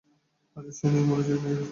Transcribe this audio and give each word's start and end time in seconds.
আজও 0.55 0.71
সেই 0.77 0.89
নিয়ম 0.91 1.09
অনুযায়ী 1.13 1.39
নিয়ে 1.41 1.55
যাচ্ছ। 1.55 1.69